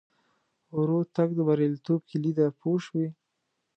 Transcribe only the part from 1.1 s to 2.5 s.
تګ د بریالیتوب کیلي ده